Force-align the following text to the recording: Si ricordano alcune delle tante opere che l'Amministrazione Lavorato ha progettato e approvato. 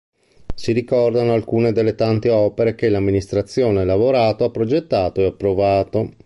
Si 0.55 0.71
ricordano 0.71 1.31
alcune 1.33 1.73
delle 1.73 1.93
tante 1.93 2.31
opere 2.31 2.73
che 2.73 2.89
l'Amministrazione 2.89 3.85
Lavorato 3.85 4.45
ha 4.45 4.49
progettato 4.49 5.21
e 5.21 5.25
approvato. 5.25 6.15